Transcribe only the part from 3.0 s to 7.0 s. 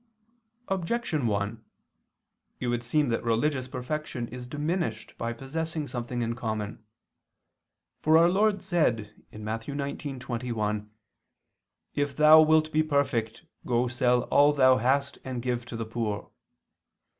that religious perfection is diminished by possessing something in common.